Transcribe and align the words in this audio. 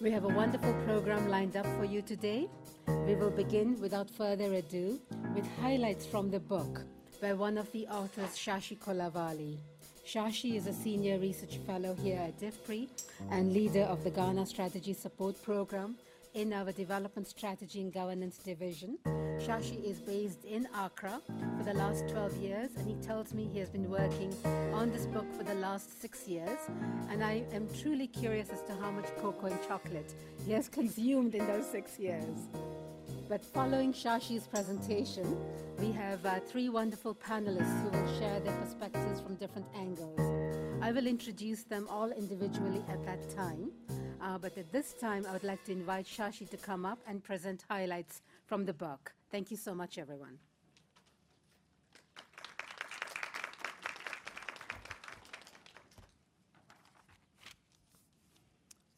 We 0.00 0.12
have 0.12 0.24
a 0.24 0.28
wonderful 0.28 0.72
program 0.84 1.28
lined 1.28 1.56
up 1.56 1.66
for 1.76 1.84
you 1.84 2.02
today. 2.02 2.48
We 2.86 3.16
will 3.16 3.32
begin 3.32 3.80
without 3.80 4.08
further 4.08 4.54
ado 4.54 5.00
with 5.34 5.44
highlights 5.60 6.06
from 6.06 6.30
the 6.30 6.38
book 6.38 6.82
by 7.20 7.32
one 7.32 7.58
of 7.58 7.70
the 7.72 7.88
authors, 7.88 8.36
Shashi 8.36 8.78
Kolavalli. 8.78 9.56
Shashi 10.06 10.54
is 10.54 10.68
a 10.68 10.72
senior 10.72 11.18
research 11.18 11.56
fellow 11.66 11.94
here 11.94 12.20
at 12.20 12.38
IFPRI 12.38 12.88
and 13.32 13.52
leader 13.52 13.82
of 13.82 14.04
the 14.04 14.10
Ghana 14.10 14.46
Strategy 14.46 14.92
Support 14.92 15.42
Program 15.42 15.96
in 16.38 16.52
our 16.52 16.70
Development 16.70 17.26
Strategy 17.26 17.80
and 17.80 17.92
Governance 17.92 18.38
Division. 18.38 18.96
Shashi 19.40 19.82
is 19.84 19.98
based 19.98 20.44
in 20.44 20.68
Accra 20.72 21.20
for 21.56 21.64
the 21.64 21.74
last 21.74 22.08
12 22.10 22.36
years, 22.36 22.70
and 22.76 22.86
he 22.86 22.94
tells 23.04 23.34
me 23.34 23.50
he 23.52 23.58
has 23.58 23.68
been 23.68 23.90
working 23.90 24.32
on 24.72 24.92
this 24.92 25.04
book 25.06 25.26
for 25.36 25.42
the 25.42 25.54
last 25.54 26.00
six 26.00 26.28
years. 26.28 26.60
And 27.10 27.24
I 27.24 27.42
am 27.52 27.66
truly 27.82 28.06
curious 28.06 28.50
as 28.50 28.62
to 28.62 28.74
how 28.76 28.92
much 28.92 29.06
cocoa 29.20 29.48
and 29.48 29.58
chocolate 29.66 30.14
he 30.46 30.52
has 30.52 30.68
consumed 30.78 31.34
in 31.34 31.44
those 31.44 31.66
six 31.66 31.98
years. 31.98 32.38
But 33.28 33.44
following 33.44 33.92
Shashi's 33.92 34.46
presentation, 34.46 35.36
we 35.80 35.90
have 35.90 36.24
uh, 36.24 36.38
three 36.38 36.68
wonderful 36.68 37.16
panelists 37.16 37.82
who 37.82 37.88
will 37.90 38.18
share 38.20 38.38
their 38.38 38.56
perspectives 38.58 39.20
from 39.20 39.34
different 39.34 39.66
angles. 39.74 40.20
I 40.80 40.92
will 40.92 41.08
introduce 41.08 41.64
them 41.64 41.88
all 41.90 42.12
individually 42.12 42.84
at 42.88 43.04
that 43.06 43.28
time. 43.34 43.72
Uh, 44.20 44.36
but 44.36 44.56
at 44.58 44.72
this 44.72 44.94
time, 44.94 45.24
I 45.28 45.32
would 45.32 45.44
like 45.44 45.64
to 45.64 45.72
invite 45.72 46.06
Shashi 46.06 46.48
to 46.50 46.56
come 46.56 46.84
up 46.84 46.98
and 47.06 47.22
present 47.22 47.64
highlights 47.68 48.22
from 48.46 48.64
the 48.64 48.72
book. 48.72 49.12
Thank 49.30 49.50
you 49.50 49.56
so 49.56 49.74
much, 49.74 49.96
everyone. 49.98 50.38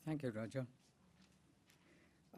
Thank 0.06 0.22
you, 0.22 0.32
Roger. 0.34 0.66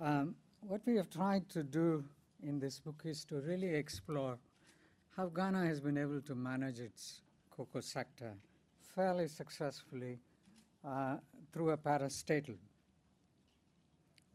Um, 0.01 0.35
what 0.61 0.81
we 0.85 0.97
have 0.97 1.09
tried 1.09 1.49
to 1.51 1.63
do 1.63 2.05
in 2.43 2.59
this 2.59 2.81
book 2.81 3.03
is 3.05 3.25
to 3.27 3.37
really 3.37 3.75
explore 3.75 4.39
how 5.17 5.29
Ghana 5.29 5.67
has 5.67 5.81
been 5.81 5.97
able 5.97 6.21
to 6.23 6.35
manage 6.35 6.81
its 6.81 7.23
cocoa 7.51 7.81
sector 7.81 8.33
fairly 8.95 9.29
successfully 9.29 10.19
uh, 10.85 11.17
through 11.53 11.71
a 11.71 11.77
parastatal. 11.77 12.57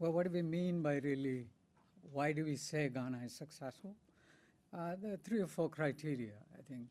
Well, 0.00 0.12
what 0.12 0.26
do 0.26 0.30
we 0.30 0.42
mean 0.42 0.80
by 0.80 0.98
really, 0.98 1.46
why 2.12 2.30
do 2.30 2.44
we 2.44 2.54
say 2.54 2.88
Ghana 2.88 3.20
is 3.24 3.32
successful? 3.34 3.96
Uh, 4.72 4.94
there 5.02 5.14
are 5.14 5.16
three 5.16 5.40
or 5.40 5.48
four 5.48 5.68
criteria, 5.68 6.34
I 6.56 6.62
think. 6.62 6.86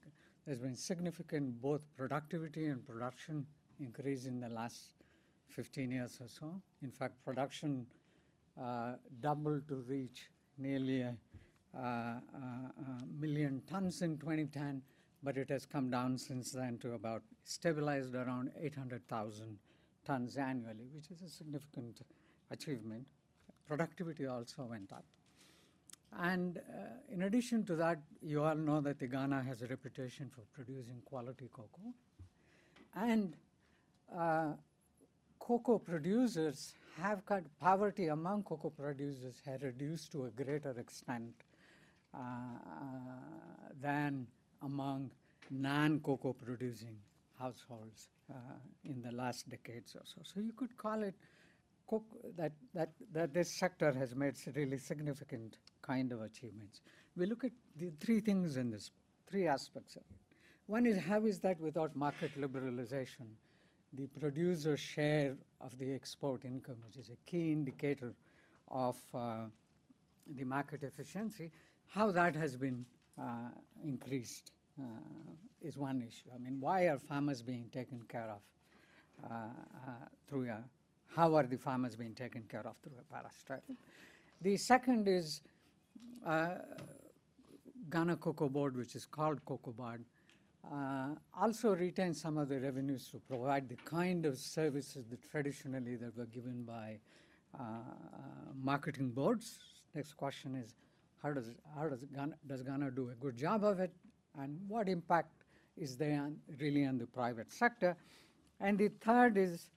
There's 0.46 0.60
been 0.60 0.76
significant 0.76 1.62
both 1.62 1.82
productivity 1.96 2.66
and 2.66 2.86
production 2.86 3.46
increase 3.80 4.26
in 4.26 4.42
the 4.42 4.50
last 4.50 4.90
15 5.48 5.90
years 5.90 6.20
or 6.20 6.28
so. 6.28 6.62
In 6.84 6.92
fact, 6.92 7.24
production 7.24 7.86
uh, 8.62 8.96
doubled 9.22 9.70
to 9.70 9.76
reach 9.88 10.30
nearly 10.58 11.02
a, 11.02 11.16
uh, 11.74 11.80
a, 11.80 12.22
million 13.18 13.62
tons 13.70 14.02
in 14.02 14.18
2010, 14.18 14.82
but 15.24 15.38
it 15.38 15.50
has 15.50 15.66
come 15.66 15.90
down 15.90 16.18
since 16.18 16.52
then 16.52 16.78
to 16.80 16.94
about 16.94 17.22
stabilized 17.46 18.16
around 18.16 18.52
800,000 18.62 19.58
tons 20.04 20.36
annually, 20.36 20.90
which 20.94 21.10
is 21.10 21.22
a 21.22 21.30
significant 21.30 22.02
achievement. 22.52 23.06
Productivity 23.68 24.26
also 24.26 24.64
went 24.64 24.92
up. 24.92 25.04
And 26.20 26.58
uh, 26.58 27.14
in 27.14 27.24
addition 27.24 27.66
to 27.66 27.76
that, 27.76 28.00
you 28.22 28.44
all 28.44 28.56
know 28.56 28.82
that 28.82 29.00
the 29.00 29.08
Ghana 29.08 29.44
has 29.44 29.62
a 29.62 29.68
reputation 29.68 30.32
for 30.34 30.42
producing 30.54 31.02
quality 31.06 31.50
cocoa. 31.52 31.94
And 32.96 33.36
uh, 34.18 34.54
cocoa 35.40 35.80
producers 35.80 36.74
have 37.02 37.26
cut 37.26 37.44
poverty 37.60 38.08
among 38.08 38.44
cocoa 38.44 38.70
producers 38.70 39.36
has 39.46 39.62
reduced 39.62 40.12
to 40.14 40.26
a 40.26 40.30
greater 40.30 40.72
extent 40.80 41.34
uh, 42.14 42.20
than 43.82 44.26
among 44.64 45.12
non-cocoa 45.52 46.34
producing 46.34 46.98
households 47.40 48.10
uh, 48.32 48.36
in 48.84 49.02
the 49.02 49.12
last 49.12 49.50
decades 49.50 49.96
or 49.96 50.02
so. 50.04 50.22
So 50.24 50.40
you 50.40 50.54
could 50.54 50.76
call 50.78 51.04
it 51.04 51.16
that, 52.38 52.52
that, 52.74 52.90
that 53.14 53.34
this 53.34 53.52
sector 53.52 53.92
has 53.94 54.16
made 54.16 54.36
really 54.56 54.78
significant 54.78 55.58
kind 55.82 56.12
of 56.12 56.22
achievements. 56.22 56.82
We 57.16 57.26
look 57.26 57.44
at 57.44 57.52
the 57.78 57.92
three 58.00 58.20
things 58.20 58.58
in 58.58 58.72
this, 58.72 58.92
three 59.30 59.48
aspects 59.48 59.96
of 59.96 60.02
it. 60.02 60.18
One 60.68 60.86
is 60.86 60.98
how 61.00 61.26
is 61.26 61.40
that 61.40 61.60
without 61.62 61.96
market 61.96 62.32
liberalization, 62.40 63.28
the 63.94 64.08
producer 64.20 64.76
share 64.76 65.36
of 65.62 65.78
the 65.80 65.94
export 65.94 66.44
income, 66.44 66.76
which 66.86 66.98
is 66.98 67.10
a 67.10 67.30
key 67.30 67.54
indicator 67.54 68.14
of 68.70 68.98
uh, 69.14 69.46
the 70.36 70.44
market 70.44 70.84
efficiency, 70.84 71.52
how 71.88 72.12
that 72.12 72.36
has 72.36 72.58
been 72.58 72.86
uh, 73.20 73.50
increased 73.84 74.52
uh, 74.80 74.84
is 75.62 75.78
one 75.78 76.02
issue. 76.02 76.30
I 76.36 76.38
mean, 76.38 76.58
why 76.60 76.84
are 76.88 77.00
farmers 77.00 77.42
being 77.42 77.70
taken 77.72 78.02
care 78.10 78.30
of 78.30 78.42
uh, 79.32 79.36
uh, 79.36 79.92
through 80.28 80.50
a 80.50 80.62
how 81.16 81.36
are 81.36 81.44
the 81.44 81.58
farmers 81.58 81.96
being 81.96 82.14
taken 82.14 82.44
care 82.44 82.66
of 82.66 82.76
through 82.84 82.94
a 83.00 83.16
parastatal? 83.16 83.76
The 84.42 84.58
second 84.58 85.08
is 85.08 85.42
uh, 86.26 86.56
Ghana 87.90 88.18
Cocoa 88.18 88.50
Board, 88.50 88.76
which 88.76 88.96
is 88.96 89.06
called 89.06 89.44
COCOBOD, 89.46 90.00
uh, 90.72 91.08
also 91.40 91.76
retains 91.76 92.20
some 92.22 92.38
of 92.38 92.50
the 92.50 92.60
revenues 92.60 93.08
to 93.10 93.20
provide 93.20 93.70
the 93.70 93.78
kind 93.78 94.26
of 94.26 94.38
services 94.38 95.06
that 95.10 95.20
traditionally 95.32 95.96
that 95.96 96.18
were 96.18 96.26
given 96.26 96.64
by 96.64 97.00
uh, 97.58 97.64
marketing 98.62 99.12
boards. 99.12 99.60
Next 99.96 100.14
question 100.14 100.56
is, 100.56 100.76
how 101.24 101.32
does 101.32 101.52
how 101.76 101.88
does 101.88 102.04
Ghana, 102.14 102.36
does 102.48 102.62
Ghana 102.64 102.92
do 102.92 103.10
a 103.10 103.16
good 103.16 103.38
job 103.38 103.64
of 103.64 103.80
it, 103.80 103.92
and 104.38 104.60
what 104.68 104.90
impact 104.90 105.32
is 105.78 105.96
there 105.96 106.22
on, 106.22 106.36
really 106.60 106.86
on 106.86 106.98
the 106.98 107.08
private 107.08 107.52
sector? 107.52 107.96
And 108.60 108.78
the 108.78 108.90
third 109.02 109.38
is 109.38 109.70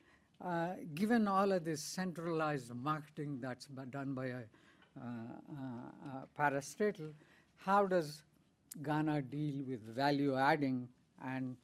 uh, 0.45 0.69
given 0.95 1.29
all 1.29 1.53
of 1.53 1.65
this 1.65 1.83
centralized 1.83 2.75
marketing 2.75 3.39
that's 3.41 3.67
done 3.67 4.15
by 4.15 4.27
a, 4.27 4.37
uh, 4.37 5.03
uh, 5.03 6.25
parastatal, 6.39 7.13
how 7.57 7.87
does 7.87 8.23
Ghana 8.83 9.23
deal 9.23 9.63
with 9.69 9.83
value 9.95 10.37
adding 10.37 10.89
and 11.25 11.57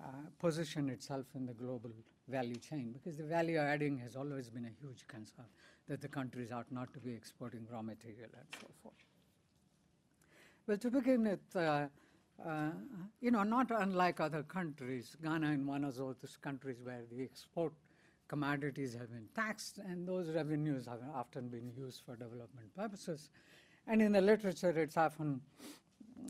uh, 0.00 0.06
position 0.38 0.88
itself 0.88 1.26
in 1.34 1.46
the 1.46 1.52
global 1.52 1.90
value 2.28 2.56
chain? 2.56 2.92
Because 2.92 3.18
the 3.18 3.24
value 3.24 3.58
adding 3.58 3.98
has 3.98 4.16
always 4.16 4.48
been 4.48 4.64
a 4.64 4.86
huge 4.86 5.06
concern 5.08 5.46
that 5.88 6.00
the 6.00 6.08
countries 6.08 6.50
ought 6.52 6.70
not 6.70 6.92
to 6.94 7.00
be 7.00 7.12
exporting 7.12 7.66
raw 7.70 7.82
material 7.82 8.30
and 8.34 8.46
so 8.60 8.66
forth. 8.82 8.94
Well, 10.66 10.78
to 10.78 10.90
begin 10.90 11.24
with, 11.24 11.56
uh, 11.56 11.86
uh, 12.46 12.70
you 13.20 13.30
know, 13.30 13.42
not 13.42 13.70
unlike 13.70 14.20
other 14.20 14.42
countries, 14.44 15.16
Ghana 15.22 15.52
is 15.52 15.58
one 15.60 15.84
of 15.84 15.96
those 15.96 16.38
countries 16.40 16.78
where 16.82 17.02
the 17.10 17.22
export 17.22 17.72
commodities 18.32 18.94
have 18.94 19.10
been 19.10 19.28
taxed, 19.36 19.76
and 19.76 20.08
those 20.08 20.30
revenues 20.30 20.86
have 20.86 21.00
often 21.14 21.48
been 21.48 21.70
used 21.76 22.00
for 22.06 22.16
development 22.16 22.74
purposes. 22.74 23.28
And 23.86 24.00
in 24.00 24.12
the 24.12 24.22
literature, 24.22 24.70
it's 24.70 24.96
often 24.96 25.42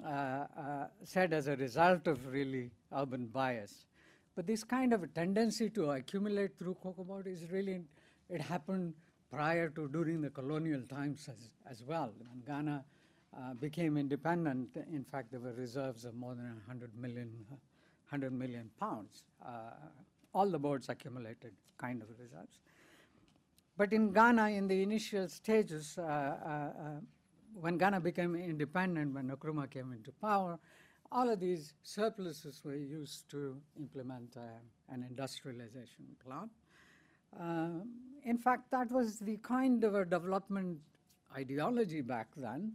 uh, 0.05 0.09
uh, 0.09 0.87
said 1.05 1.33
as 1.33 1.47
a 1.47 1.55
result 1.55 2.09
of 2.09 2.27
really 2.27 2.73
urban 2.93 3.27
bias. 3.27 3.87
But 4.35 4.49
this 4.49 4.65
kind 4.65 4.93
of 4.93 5.05
a 5.05 5.07
tendency 5.07 5.71
to 5.71 5.93
accumulate 5.93 6.59
through 6.59 6.77
COCOBOD 6.85 7.29
is 7.29 7.49
really, 7.53 7.83
it 8.29 8.41
happened 8.41 8.95
prior 9.31 9.69
to 9.69 9.87
during 9.87 10.23
the 10.23 10.31
colonial 10.31 10.83
times 10.83 11.29
as, 11.29 11.51
as 11.71 11.85
well. 11.85 12.13
When 12.19 12.43
Ghana 12.45 12.85
uh, 13.37 13.55
became 13.55 13.97
independent, 13.97 14.77
in 14.93 15.05
fact, 15.05 15.31
there 15.31 15.39
were 15.39 15.53
reserves 15.53 16.05
of 16.05 16.17
more 16.17 16.35
than 16.35 16.47
100 16.67 16.97
million, 16.99 17.31
100 18.11 18.33
million 18.33 18.71
pounds. 18.81 19.23
All 20.35 20.49
the 20.49 20.59
boards 20.59 20.89
accumulated 20.89 21.53
kind 21.79 22.03
of 22.03 22.09
results. 22.19 22.59
But 23.77 23.93
in 23.93 24.13
Ghana, 24.13 24.51
in 24.51 24.69
the 24.69 24.83
initial 24.83 25.29
stages, 25.29 25.99
uh, 25.99 26.03
uh, 26.03 26.07
uh, 26.07 26.73
when 27.55 27.79
Ghana 27.79 28.01
became 28.01 28.35
independent, 28.35 29.15
when 29.15 29.31
Nkrumah 29.31 29.71
came 29.71 29.93
into 29.93 30.13
power, 30.13 30.59
all 31.11 31.29
of 31.29 31.41
these 31.41 31.75
surpluses 31.83 32.63
were 32.65 32.75
used 32.75 33.31
to 33.31 33.57
implement 33.79 34.37
uh, 34.37 34.41
an 34.89 35.05
industrialization 35.09 36.07
plan. 36.25 36.49
Uh, 37.39 37.85
in 38.25 38.39
fact, 38.39 38.71
that 38.71 38.91
was 38.91 39.19
the 39.19 39.37
kind 39.39 39.85
of 39.85 39.95
a 39.95 40.05
development 40.05 40.79
ideology 41.35 42.01
back 42.01 42.29
then. 42.37 42.73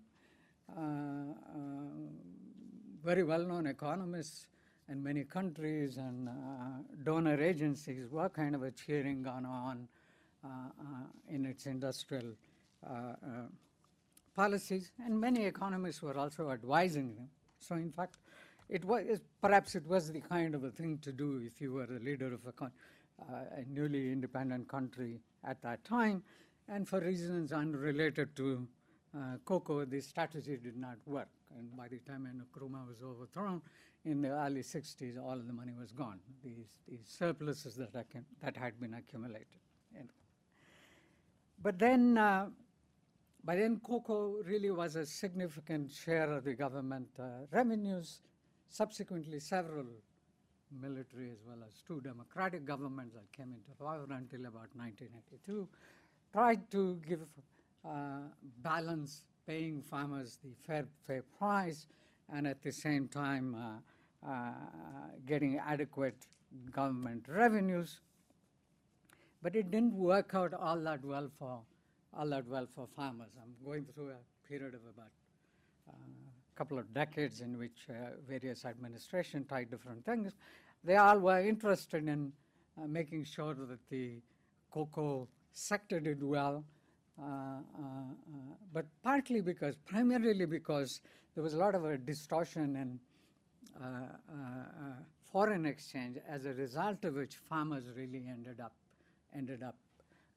Uh, 0.77 1.33
very 3.03 3.23
well-known 3.23 3.67
economists 3.67 4.47
and 4.89 5.03
many 5.03 5.23
countries 5.23 5.97
and 5.97 6.29
uh, 6.29 6.33
donor 7.03 7.41
agencies 7.41 8.09
were 8.09 8.29
kind 8.29 8.55
of 8.55 8.63
a 8.63 8.71
cheering 8.71 9.23
Ghana 9.23 9.49
on 9.49 9.87
uh, 10.43 10.47
uh, 10.47 11.33
in 11.33 11.45
its 11.45 11.65
industrial 11.65 12.33
policies, 14.35 14.91
and 15.03 15.19
many 15.19 15.45
economists 15.45 16.01
were 16.01 16.17
also 16.17 16.51
advising 16.51 17.15
them. 17.15 17.27
So 17.59 17.75
in 17.75 17.91
fact, 17.91 18.17
it 18.69 18.85
was 18.85 19.21
perhaps 19.41 19.75
it 19.75 19.85
was 19.87 20.11
the 20.11 20.21
kind 20.21 20.53
of 20.55 20.63
a 20.63 20.71
thing 20.71 20.99
to 20.99 21.11
do 21.11 21.41
if 21.45 21.59
you 21.59 21.73
were 21.73 21.85
a 21.85 21.99
leader 21.99 22.33
of 22.33 22.41
a, 22.45 22.65
uh, 22.65 22.69
a 23.57 23.65
newly 23.67 24.11
independent 24.11 24.67
country 24.67 25.19
at 25.43 25.61
that 25.63 25.83
time. 25.83 26.23
And 26.69 26.87
for 26.87 26.99
reasons 26.99 27.51
unrelated 27.51 28.35
to 28.35 28.67
uh, 29.15 29.37
cocoa, 29.45 29.85
the 29.85 30.01
strategy 30.01 30.57
did 30.61 30.77
not 30.77 30.97
work. 31.05 31.29
And 31.57 31.75
by 31.75 31.87
the 31.87 31.99
time 31.99 32.27
Nkrumah 32.27 32.87
was 32.87 32.97
overthrown 33.03 33.61
in 34.05 34.21
the 34.21 34.29
early 34.29 34.61
60s, 34.61 35.17
all 35.21 35.37
the 35.37 35.53
money 35.53 35.73
was 35.77 35.91
gone, 35.91 36.19
these, 36.43 36.77
these 36.87 37.05
surpluses 37.05 37.75
that, 37.75 37.93
that 37.93 38.55
had 38.55 38.79
been 38.79 38.93
accumulated. 38.93 39.57
But 41.61 41.79
then, 41.79 42.17
uh, 42.17 42.47
by 43.43 43.55
then, 43.55 43.79
cocoa 43.83 44.41
really 44.45 44.71
was 44.71 44.95
a 44.95 45.05
significant 45.05 45.91
share 45.91 46.31
of 46.31 46.43
the 46.43 46.53
government 46.53 47.09
uh, 47.19 47.45
revenues. 47.51 48.19
Subsequently, 48.69 49.39
several 49.39 49.85
military 50.81 51.31
as 51.31 51.37
well 51.47 51.57
as 51.65 51.81
two 51.87 52.01
democratic 52.01 52.65
governments 52.65 53.15
that 53.15 53.31
came 53.31 53.53
into 53.53 53.71
power 53.79 54.05
until 54.11 54.41
about 54.41 54.69
1982 54.75 55.67
tried 56.33 56.69
to 56.69 56.99
give 57.07 57.21
uh, 57.85 58.19
balance, 58.61 59.23
paying 59.47 59.81
farmers 59.81 60.37
the 60.43 60.51
fair, 60.65 60.85
fair 61.05 61.23
price, 61.37 61.87
and 62.33 62.45
at 62.45 62.61
the 62.61 62.71
same 62.71 63.07
time 63.07 63.55
uh, 63.55 64.29
uh, 64.29 64.51
getting 65.25 65.57
adequate 65.57 66.27
government 66.71 67.25
revenues. 67.29 67.99
But 69.41 69.55
it 69.55 69.71
didn't 69.71 69.93
work 69.93 70.31
out 70.33 70.53
all 70.53 70.79
that 70.79 71.03
well 71.05 71.29
for 71.39 71.61
all 72.13 72.29
that 72.29 72.47
well 72.47 72.67
for 72.75 72.87
farmers. 72.95 73.29
I'm 73.41 73.53
going 73.65 73.85
through 73.93 74.09
a 74.09 74.47
period 74.47 74.73
of 74.73 74.81
about 74.93 75.11
a 75.87 75.91
uh, 75.91 76.29
couple 76.55 76.79
of 76.79 76.93
decades 76.93 77.41
in 77.41 77.57
which 77.57 77.87
uh, 77.89 78.15
various 78.27 78.65
administrations 78.65 79.47
tried 79.47 79.69
different 79.69 80.03
things. 80.05 80.33
They 80.83 80.95
all 80.95 81.19
were 81.19 81.39
interested 81.39 82.07
in 82.07 82.33
uh, 82.81 82.87
making 82.87 83.25
sure 83.25 83.53
that 83.53 83.79
the 83.89 84.21
cocoa 84.71 85.27
sector 85.51 85.99
did 85.99 86.23
well, 86.23 86.63
Uh, 87.19 87.25
uh, 87.25 87.29
uh, 87.29 88.53
but 88.73 88.85
partly 89.03 89.41
because, 89.41 89.75
primarily 89.85 90.45
because 90.45 91.01
there 91.33 91.43
was 91.43 91.55
a 91.55 91.57
lot 91.57 91.73
of 91.73 91.83
a 91.85 91.97
distortion 91.97 92.75
in 92.75 92.99
foreign 95.31 95.65
exchange 95.65 96.17
as 96.29 96.45
a 96.45 96.53
result 96.53 97.03
of 97.05 97.15
which 97.15 97.35
farmers 97.35 97.85
really 97.95 98.25
ended 98.29 98.59
up 98.59 98.73
ended 99.35 99.61
up 99.61 99.75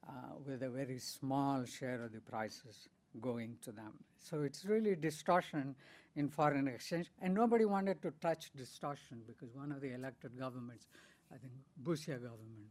uh, 0.08 0.12
with 0.46 0.62
a 0.62 0.68
very 0.68 0.98
small 0.98 1.64
share 1.64 2.02
of 2.02 2.12
the 2.12 2.20
prices 2.20 2.88
going 3.20 3.56
to 3.62 3.72
them. 3.72 3.92
So 4.18 4.42
it's 4.42 4.64
really 4.64 4.96
distortion 4.96 5.74
in 6.16 6.28
foreign 6.28 6.66
exchange, 6.66 7.10
and 7.22 7.34
nobody 7.34 7.64
wanted 7.64 8.02
to 8.02 8.10
touch 8.20 8.50
distortion 8.56 9.20
because 9.26 9.54
one 9.54 9.70
of 9.70 9.80
the 9.80 9.94
elected 9.94 10.38
governments, 10.38 10.86
I 11.32 11.36
think 11.36 11.52
Busia 11.82 12.20
government, 12.20 12.68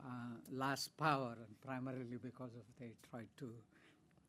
uh, 0.00 0.36
lost 0.50 0.96
power, 0.96 1.36
and 1.36 1.60
primarily 1.60 2.18
because 2.22 2.54
of 2.54 2.62
they 2.78 2.92
tried 3.10 3.28
to 3.38 3.50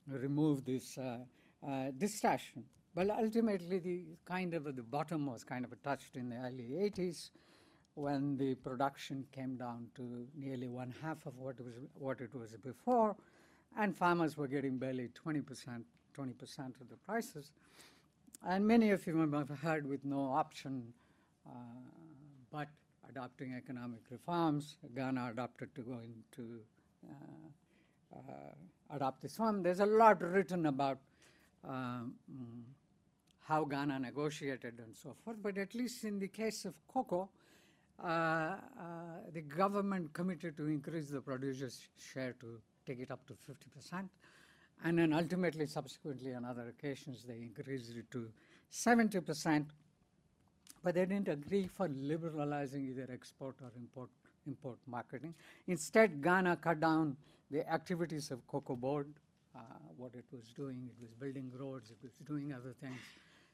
remove 0.07 0.65
this 0.65 0.98
uh, 0.98 1.18
uh, 1.68 1.92
distortion. 1.98 2.63
But 2.95 3.10
ultimately, 3.10 3.80
the 3.80 4.04
kind 4.25 4.54
of 4.54 4.63
the 4.75 4.83
bottom 4.83 5.25
was 5.25 5.44
kind 5.44 5.65
of 5.65 5.81
touched 5.81 6.15
in 6.15 6.30
the 6.30 6.36
early 6.38 6.92
80s 6.92 7.31
when 7.95 8.38
the 8.38 8.56
production 8.56 9.25
came 9.31 9.56
down 9.56 9.88
to 9.95 10.27
nearly 10.36 10.68
one 10.68 10.94
half 11.01 11.25
of 11.25 11.38
what 11.38 11.56
it 11.60 11.65
was, 11.65 11.74
what 11.94 12.21
it 12.21 12.33
was 12.36 12.51
before, 12.63 13.15
and 13.77 13.95
farmers 13.95 14.38
were 14.38 14.48
getting 14.48 14.77
barely 14.77 15.10
20%, 15.25 15.44
20% 16.18 16.81
of 16.81 16.89
the 16.89 16.98
prices. 17.06 17.51
And 18.45 18.68
many 18.68 18.92
of 18.92 19.07
you 19.07 19.18
have 19.18 19.50
heard 19.62 19.88
with 19.88 20.04
no 20.06 20.25
option 20.25 20.94
uh, 21.48 21.51
but 22.51 22.68
adopting 23.13 23.54
economic 23.54 24.00
reforms. 24.10 24.77
Ghana 24.95 25.30
adopted 25.31 25.74
to 25.75 25.81
go 25.81 26.00
into 26.01 26.62
uh, 27.07 28.15
uh, 28.15 28.95
adopt 28.95 29.21
this 29.21 29.38
one. 29.38 29.62
There's 29.62 29.81
a 29.81 29.86
lot 29.86 30.21
written 30.21 30.65
about 30.65 30.98
um, 31.68 32.15
how 33.48 33.65
Ghana 33.65 34.00
negotiated 34.00 34.80
and 34.80 34.95
so 34.95 35.15
forth, 35.24 35.38
but 35.42 35.57
at 35.57 35.75
least 35.75 36.04
in 36.04 36.18
the 36.18 36.27
case 36.27 36.65
of 36.65 36.74
cocoa, 36.88 37.30
uh, 38.04 38.07
uh, 38.07 38.57
the 39.31 39.42
government 39.42 40.12
committed 40.13 40.57
to 40.57 40.65
increase 40.65 41.10
the 41.10 41.21
producer's 41.21 41.81
share 41.98 42.36
to 42.39 42.60
take 42.88 43.00
it 43.00 43.12
up 43.12 43.27
to 43.27 43.33
50%. 43.33 44.10
And 44.86 44.98
then 44.98 45.13
ultimately, 45.13 45.68
subsequently, 45.68 46.33
on 46.33 46.45
other 46.45 46.68
occasions, 46.69 47.24
they 47.27 47.36
increased 47.36 47.92
it 47.95 48.10
to 48.12 48.30
70%. 48.71 49.65
But 50.84 50.96
they 50.96 51.06
didn't 51.06 51.30
agree 51.30 51.68
for 51.68 51.88
liberalizing 51.88 52.86
either 52.88 53.08
export 53.12 53.56
or 53.62 53.72
import, 53.78 54.10
import 54.46 54.78
marketing. 54.86 55.34
Instead, 55.68 56.22
Ghana 56.22 56.58
cut 56.58 56.80
down 56.80 57.16
the 57.50 57.68
activities 57.72 58.32
of 58.32 58.46
Cocoa 58.48 58.76
Board, 58.76 59.08
uh, 59.56 59.60
what 59.98 60.14
it 60.16 60.26
was 60.32 60.52
doing. 60.56 60.90
It 60.90 61.02
was 61.02 61.14
building 61.14 61.52
roads, 61.58 61.92
it 61.92 61.98
was 62.04 62.14
doing 62.28 62.54
other 62.54 62.74
things. 62.82 63.00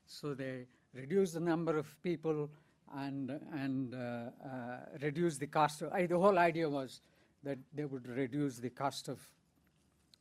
So 0.08 0.34
they 0.34 0.66
reduced 0.94 1.36
the 1.36 1.40
number 1.40 1.78
of 1.78 2.02
people 2.02 2.50
and, 2.96 3.40
and 3.54 3.94
uh, 3.94 3.98
uh, 3.98 4.30
reduce 5.02 5.38
the 5.38 5.48
cost. 5.48 5.84
Of, 5.84 5.92
the 6.10 6.18
whole 6.18 6.40
idea 6.40 6.68
was 6.68 7.02
that 7.44 7.60
they 7.74 7.86
would 7.86 8.08
reduce 8.08 8.58
the 8.58 8.70
cost 8.70 9.08
of 9.08 9.20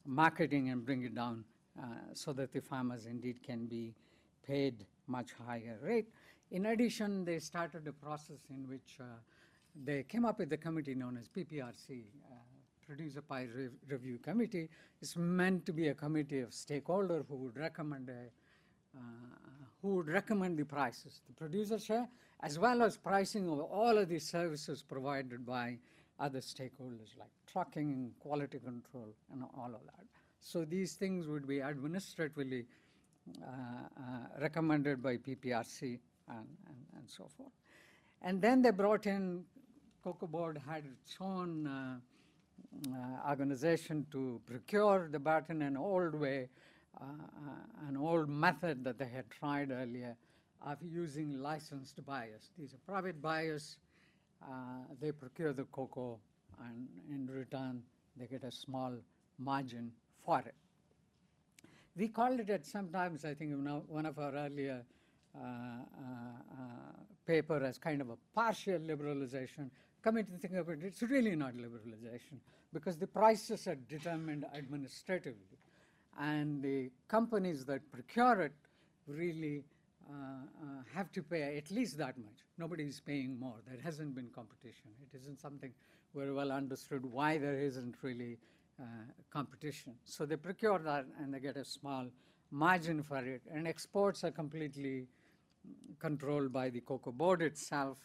marketing 0.05 0.71
and 0.71 0.85
bring 0.85 1.05
it 1.05 1.15
down 1.15 1.45
uh, 1.79 1.85
so 2.13 2.33
that 2.33 2.53
the 2.53 2.61
farmers 2.61 3.07
indeed 3.07 3.43
can 3.43 3.67
be 3.67 3.95
paid 4.47 4.85
much 5.07 5.31
higher 5.47 5.79
rate. 5.83 6.09
In 6.51 6.67
addition, 6.67 7.25
they 7.25 7.39
started 7.41 7.87
a 7.87 7.93
process 7.93 8.39
in 8.49 8.67
which 8.69 8.97
uh, 9.01 9.05
they 9.85 10.03
came 10.05 10.25
up 10.25 10.39
with 10.39 10.51
a 10.53 10.57
committee 10.57 10.95
known 10.95 11.19
as 11.19 11.29
PPRC, 11.29 12.05
uh, 12.31 12.35
Producer 12.87 13.23
Re 13.29 13.69
Review 13.87 14.19
Committee. 14.19 14.71
It's 15.03 15.15
meant 15.15 15.67
to 15.67 15.75
be 15.75 15.89
a 15.89 15.95
committee 15.95 16.41
of 16.41 16.51
stakeholders 16.51 17.27
who 17.29 17.37
would 17.37 17.57
recommend 17.59 18.09
a, 18.09 18.99
uh, 18.99 19.01
who 19.83 19.97
would 19.97 20.09
recommend 20.09 20.59
the 20.59 20.65
prices, 20.65 21.21
the 21.27 21.35
producer 21.35 21.79
share, 21.79 22.09
as 22.43 22.59
well 22.59 22.83
as 22.83 22.97
pricing 22.97 23.51
of 23.51 23.61
all 23.61 23.99
of 23.99 24.09
these 24.09 24.27
services 24.27 24.83
provided 24.83 25.45
by 25.45 25.77
other 26.19 26.41
stakeholders 26.41 27.17
like 27.19 27.31
trucking, 27.47 28.11
quality 28.21 28.59
control, 28.59 29.15
and 29.33 29.45
all 29.57 29.67
of 29.67 29.85
that. 29.85 30.07
So 30.41 30.65
these 30.65 30.95
things 30.95 31.27
would 31.27 31.47
be 31.47 31.61
administratively 31.61 32.65
uh, 33.43 33.47
uh, 33.47 34.41
recommended 34.41 35.03
by 35.03 35.19
PPRC 35.19 35.99
and, 36.31 36.47
and, 36.67 36.77
and, 36.97 37.09
so 37.09 37.29
forth. 37.37 37.53
And 38.23 38.41
then 38.41 38.63
they 38.63 38.71
brought 38.71 39.07
in, 39.07 39.45
Cocoa 40.03 40.27
Board 40.27 40.61
had 40.69 40.85
its 40.85 41.17
own 41.21 41.67
uh, 41.67 41.97
uh 42.93 43.29
organization 43.31 44.07
to 44.13 44.41
procure 44.47 45.09
the 45.11 45.19
bat 45.19 45.47
in 45.49 45.63
an 45.63 45.77
old 45.77 46.15
way, 46.15 46.49
uh, 47.01 47.05
uh, 47.05 47.89
an 47.89 47.97
old 47.97 48.29
method 48.29 48.85
that 48.85 48.99
they 48.99 49.09
had 49.09 49.31
tried 49.31 49.71
earlier 49.71 50.17
of 50.63 50.79
using 50.83 51.41
licensed 51.41 52.05
buyers. 52.05 52.51
These 52.59 52.75
are 52.75 52.79
private 52.87 53.21
buyers. 53.23 53.79
Uh, 54.43 54.85
they 55.01 55.13
procure 55.13 55.53
the 55.53 55.65
cocoa, 55.65 56.19
and 56.65 56.89
in 57.11 57.27
return, 57.27 57.83
they 58.17 58.27
get 58.27 58.45
a 58.45 58.53
small 58.53 58.93
margin 59.39 59.93
for 60.25 60.41
it. 60.41 60.55
We 61.97 62.09
called 62.09 62.39
it 62.41 62.51
at 62.51 62.65
sometimes, 62.65 63.25
I 63.25 63.35
think, 63.35 63.53
one 63.89 64.07
of 64.07 64.19
our 64.19 64.33
earlier 64.33 64.85
paper 67.29 67.63
as 67.63 67.79
kind 67.79 68.01
of 68.01 68.09
a 68.09 68.17
partial 68.35 68.79
liberalization. 68.81 69.71
Coming 70.03 70.25
to 70.25 70.33
think 70.39 70.55
of 70.55 70.69
it, 70.71 70.79
it's 70.83 71.03
really 71.03 71.37
not 71.37 71.53
liberalization 71.55 72.39
because 72.73 72.97
the 72.97 73.07
prices 73.07 73.69
are 73.69 73.75
determined 73.75 74.45
administratively. 74.57 75.59
And 76.19 76.63
the 76.63 76.91
companies 77.07 77.65
that 77.67 77.81
procure 77.93 78.41
it 78.43 78.53
really 79.07 79.65
uh, 80.11 80.15
uh, 80.15 80.83
have 80.95 81.13
to 81.13 81.23
pay 81.23 81.57
at 81.59 81.71
least 81.71 81.99
that 81.99 82.17
much. 82.19 82.39
Nobody 82.57 82.85
is 82.85 83.01
paying 83.01 83.39
more. 83.39 83.57
There 83.69 83.81
hasn't 83.83 84.15
been 84.15 84.29
competition. 84.35 84.91
It 85.03 85.17
isn't 85.19 85.39
something 85.39 85.73
very 86.15 86.33
well 86.33 86.51
understood 86.51 87.05
why 87.05 87.39
there 87.39 87.61
isn't 87.61 87.97
really 88.03 88.39
uh, 88.81 88.85
competition. 89.31 89.95
So 90.05 90.25
they 90.25 90.37
procure 90.37 90.79
that 90.79 91.05
and 91.21 91.35
they 91.35 91.41
get 91.41 91.57
a 91.57 91.65
small 91.65 92.07
margin 92.51 93.03
for 93.03 93.19
it. 93.19 93.43
And 93.53 93.69
exports 93.69 94.25
are 94.25 94.31
completely 94.31 95.09
controlled 95.99 96.53
by 96.53 96.71
the 96.71 96.81
cocoa 96.81 97.13
board 97.13 97.43
itself. 97.43 97.99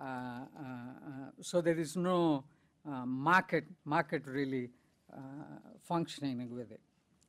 Uh, 0.00 0.04
uh, 0.04 0.40
so 1.40 1.60
there 1.60 1.78
is 1.78 1.96
no 1.96 2.44
market, 2.84 3.64
market 3.84 4.22
really 4.26 4.70
functioning 5.82 6.50
with 6.50 6.70
it. 6.70 6.80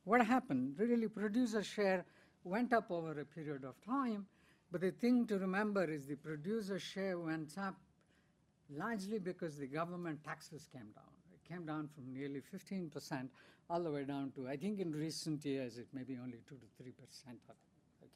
What 0.04 0.24
happened? 0.24 0.74
Really, 0.78 1.08
producer 1.08 1.62
share 1.62 2.04
went 2.44 2.72
up 2.72 2.90
over 2.90 3.18
a 3.20 3.24
period 3.24 3.64
of 3.64 3.74
time, 3.84 4.26
but 4.70 4.80
the 4.80 4.90
thing 4.90 5.26
to 5.26 5.38
remember 5.38 5.84
is 5.84 6.06
the 6.06 6.16
producer 6.16 6.78
share 6.78 7.18
went 7.18 7.56
up 7.58 7.74
largely 8.70 9.18
because 9.18 9.56
the 9.56 9.66
government 9.66 10.22
taxes 10.24 10.68
came 10.72 10.90
down. 10.94 11.12
It 11.32 11.48
came 11.48 11.66
down 11.66 11.88
from 11.94 12.12
nearly 12.12 12.40
15% 12.40 13.28
all 13.68 13.82
the 13.82 13.90
way 13.90 14.04
down 14.04 14.32
to, 14.36 14.48
I 14.48 14.56
think 14.56 14.78
in 14.78 14.92
recent 14.92 15.44
years, 15.44 15.76
it 15.76 15.88
may 15.92 16.04
be 16.04 16.18
only 16.22 16.38
2 16.48 16.54
to 16.54 16.82
3% 16.82 16.92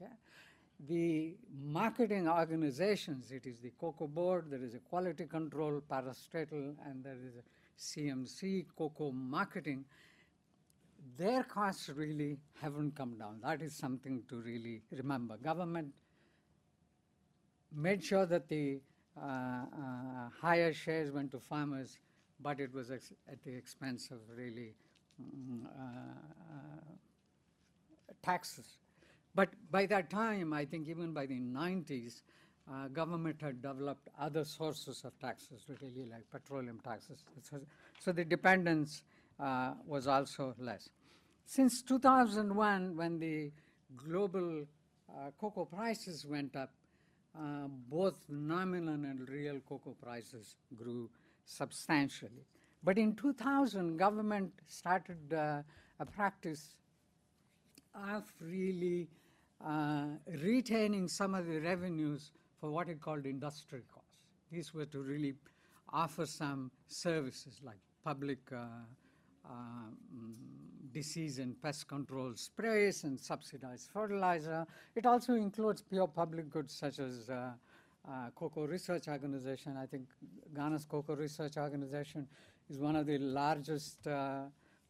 okay? 0.00 0.12
The 0.88 1.34
marketing 1.62 2.28
organizations, 2.28 3.32
it 3.32 3.46
is 3.46 3.58
the 3.58 3.72
Cocoa 3.78 4.06
Board, 4.06 4.46
there 4.48 4.62
is 4.62 4.74
a 4.74 4.78
quality 4.78 5.26
control 5.26 5.82
parastatal, 5.90 6.74
and 6.86 7.04
there 7.04 7.18
is 7.26 7.34
a 7.36 7.42
CMC, 7.78 8.66
cocoa 8.76 9.12
marketing, 9.12 9.84
their 11.16 11.42
costs 11.42 11.88
really 11.88 12.38
haven't 12.60 12.94
come 12.94 13.16
down. 13.18 13.40
That 13.42 13.62
is 13.62 13.74
something 13.74 14.22
to 14.28 14.36
really 14.36 14.82
remember. 14.90 15.36
Government 15.36 15.92
made 17.74 18.02
sure 18.02 18.26
that 18.26 18.48
the 18.48 18.80
uh, 19.20 19.24
uh, 19.24 19.64
higher 20.40 20.72
shares 20.72 21.10
went 21.10 21.30
to 21.32 21.40
farmers, 21.40 21.98
but 22.40 22.60
it 22.60 22.72
was 22.72 22.90
at 22.90 23.02
the 23.44 23.54
expense 23.54 24.10
of 24.10 24.18
really 24.34 24.74
uh, 25.20 25.80
uh, 26.52 26.92
taxes. 28.22 28.78
But 29.34 29.50
by 29.70 29.86
that 29.86 30.10
time, 30.10 30.52
I 30.52 30.64
think 30.64 30.88
even 30.88 31.12
by 31.12 31.26
the 31.26 31.38
90s, 31.38 32.22
uh, 32.70 32.88
government 32.88 33.40
had 33.40 33.62
developed 33.62 34.08
other 34.18 34.44
sources 34.44 35.02
of 35.04 35.18
taxes, 35.18 35.64
really 35.80 36.08
like 36.10 36.28
petroleum 36.30 36.80
taxes. 36.84 37.24
So, 37.98 38.12
the 38.12 38.24
dependence 38.24 39.02
uh, 39.38 39.72
was 39.86 40.06
also 40.06 40.54
less. 40.58 40.88
Since 41.46 41.82
2001, 41.82 42.96
when 42.96 43.18
the 43.18 43.50
global 43.96 44.64
uh, 45.08 45.30
cocoa 45.40 45.64
prices 45.64 46.24
went 46.26 46.54
up, 46.54 46.70
uh, 47.36 47.66
both 47.88 48.14
nominal 48.28 48.94
and 48.94 49.28
real 49.28 49.60
cocoa 49.68 49.96
prices 50.00 50.56
grew 50.76 51.08
substantially. 51.44 52.44
But 52.82 52.98
in 52.98 53.14
2000, 53.14 53.96
government 53.96 54.52
started 54.66 55.32
uh, 55.32 55.62
a 55.98 56.06
practice 56.06 56.76
of 57.94 58.24
really 58.40 59.08
retaining 60.42 61.08
some 61.08 61.34
of 61.34 61.46
the 61.46 61.58
revenues 61.60 62.32
for 62.60 62.70
what 62.70 62.88
it 62.88 63.00
called 63.00 63.26
industrial 63.26 63.84
costs. 63.92 64.08
These 64.50 64.74
were 64.74 64.86
to 64.86 65.00
really 65.00 65.34
offer 65.92 66.26
some 66.26 66.70
services 66.88 67.60
like 67.64 67.78
public 68.04 68.38
uh, 68.52 68.66
um, 69.48 69.96
disease 70.92 71.38
and 71.38 71.60
pest 71.62 71.88
control 71.88 72.32
sprays 72.34 73.04
and 73.04 73.18
subsidized 73.18 73.90
fertilizer. 73.92 74.66
It 74.94 75.06
also 75.06 75.34
includes 75.34 75.82
pure 75.82 76.08
public 76.08 76.50
goods 76.50 76.74
such 76.74 76.98
as 76.98 77.30
uh, 77.30 77.52
uh, 78.08 78.30
Cocoa 78.34 78.66
Research 78.66 79.08
Organization. 79.08 79.76
I 79.76 79.86
think 79.86 80.08
Ghana's 80.54 80.84
Cocoa 80.84 81.14
Research 81.14 81.56
Organization 81.56 82.26
is 82.68 82.78
one 82.78 82.96
of 82.96 83.06
the 83.06 83.18
largest 83.18 84.06
uh, 84.06 84.42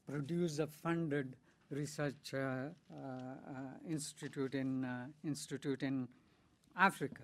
producer-funded 0.09 1.37
research 1.71 2.35
uh, 2.35 2.39
uh, 2.39 2.69
uh, 2.93 3.89
institute 3.89 4.55
in 4.55 4.87
institute 5.25 5.83
in 5.83 6.09
Africa. 6.77 7.23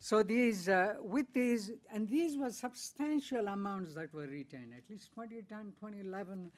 So 0.00 0.22
these, 0.22 0.68
with 1.00 1.26
these, 1.32 1.72
and 1.92 2.08
these 2.08 2.36
were 2.36 2.50
substantial 2.50 3.48
amounts 3.48 3.94
that 3.94 4.14
were 4.14 4.28
retained. 4.28 4.72
At 4.76 4.88
least 4.88 5.10
2010, 5.14 5.72
2011, 5.80 6.52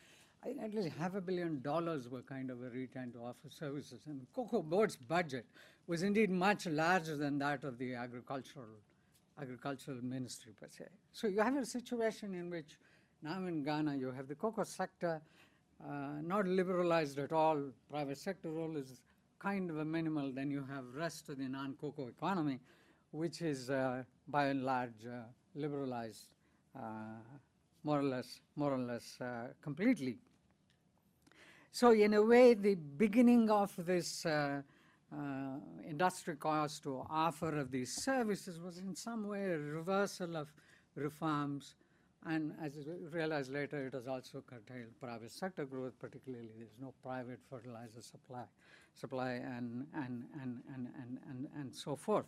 at 0.63 0.75
least 0.75 0.91
half 0.99 1.15
a 1.15 1.23
billion 1.23 1.63
dollars 1.63 2.09
were 2.11 2.21
kind 2.21 2.51
of 2.51 2.61
retained 2.61 3.15
to 3.15 3.21
offer 3.21 3.49
services. 3.49 4.01
And 4.07 4.27
Cocoa 4.35 4.63
Board's 4.63 4.97
budget 4.97 5.47
was 5.87 6.03
indeed 6.03 6.31
much 6.31 6.67
larger 6.67 7.17
than 7.17 7.39
that 7.39 7.65
of 7.65 7.79
the 7.79 7.95
agricultural, 7.95 8.67
agricultural 9.41 9.99
ministry 10.03 10.53
per 10.61 10.69
se. 10.69 10.85
So 11.13 11.27
you 11.27 11.41
have 11.41 11.57
a 11.57 11.65
situation 11.65 12.35
in 12.35 12.51
which 12.51 12.77
now 13.23 13.39
in 13.47 13.63
Ghana 13.63 13.97
you 13.97 14.13
have 14.13 14.29
the 14.29 14.35
cocoa 14.35 14.65
sector 14.65 15.23
uh, 15.89 16.21
not 16.23 16.47
liberalized 16.47 17.19
at 17.19 17.33
all. 17.33 17.59
Private 17.91 18.19
sector 18.19 18.51
role 18.51 18.77
is 18.77 19.01
kind 19.39 19.71
of 19.71 19.79
a 19.79 19.85
minimal. 19.85 20.33
Then 20.33 20.51
you 20.51 20.65
have 20.71 20.85
rest 20.95 21.29
of 21.29 21.39
the 21.39 21.49
non-cocoa 21.49 22.09
economy 22.09 22.59
which 23.13 23.43
is 23.43 23.71
uh, 23.71 24.03
by 24.29 24.47
and 24.47 24.65
large 24.65 25.05
uh, 25.07 25.23
liberalized 25.55 26.29
uh, 26.77 26.81
more 27.83 28.01
or 28.01 28.05
less, 28.05 28.41
more 28.57 28.75
or 28.75 28.79
less 28.79 29.19
completely. 29.63 30.19
So 31.73 31.93
in 31.93 32.15
a 32.15 32.23
way, 32.23 32.55
the 32.55 32.75
beginning 32.75 33.51
of 33.51 33.73
this 33.79 34.27
uh, 34.27 34.63
uh, 35.13 35.17
industry 35.89 36.37
cost 36.37 36.83
to 36.83 37.05
offer 37.09 37.59
of 37.59 37.71
these 37.71 37.93
services 38.03 38.61
was 38.61 38.79
in 38.79 38.95
some 38.95 39.27
way 39.27 39.53
a 39.53 39.59
reversal 39.59 40.37
of 40.37 40.53
reforms. 40.95 41.77
And 42.27 42.53
as 42.63 42.73
I 42.77 43.17
realized 43.17 43.51
later, 43.51 43.87
it 43.87 43.95
has 43.95 44.07
also 44.07 44.43
curtailed 44.47 44.91
private 45.01 45.31
sector 45.31 45.65
growth, 45.65 45.99
particularly 45.99 46.51
there's 46.57 46.77
no 46.81 46.93
private 47.03 47.41
fertilizer 47.49 48.03
supply, 48.03 48.45
supply 48.95 49.33
and, 49.33 49.87
and, 49.95 50.25
and, 50.43 50.61
and, 50.75 50.89
and, 50.99 51.19
and, 51.31 51.49
and 51.57 51.75
so 51.75 51.97
forth. 51.97 52.27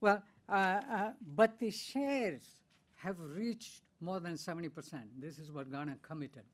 Well, 0.00 0.22
uh, 0.48 0.52
uh, 0.52 1.10
but 1.34 1.58
the 1.58 1.70
shares 1.70 2.56
have 2.96 3.16
reached 3.20 3.82
more 4.00 4.20
than 4.20 4.34
70%. 4.34 4.70
This 5.18 5.38
is 5.38 5.52
what 5.52 5.70
Ghana 5.70 5.98
committed, 6.02 6.44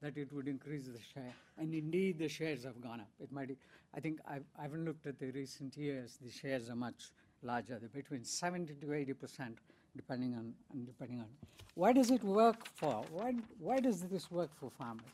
that 0.00 0.16
it 0.16 0.32
would 0.32 0.48
increase 0.48 0.86
the 0.86 1.00
share. 1.14 1.34
And 1.58 1.74
indeed, 1.74 2.18
the 2.18 2.28
shares 2.28 2.64
have 2.64 2.80
gone 2.80 3.00
up. 3.00 3.10
It 3.20 3.32
might, 3.32 3.56
I 3.94 4.00
think 4.00 4.20
I've, 4.26 4.44
I 4.58 4.62
haven't 4.62 4.84
looked 4.84 5.06
at 5.06 5.18
the 5.18 5.30
recent 5.30 5.76
years. 5.76 6.18
The 6.22 6.30
shares 6.30 6.70
are 6.70 6.76
much 6.76 7.10
larger. 7.42 7.78
They're 7.78 7.88
between 7.88 8.24
70 8.24 8.74
to 8.74 8.86
80%, 8.86 9.56
depending 9.96 10.34
on, 10.34 10.54
depending 10.84 11.20
on. 11.20 11.26
Why 11.74 11.92
does 11.92 12.10
it 12.10 12.22
work 12.22 12.66
for? 12.74 13.04
Why, 13.12 13.34
why 13.58 13.78
does 13.78 14.02
this 14.02 14.30
work 14.30 14.50
for 14.58 14.70
farmers? 14.70 15.04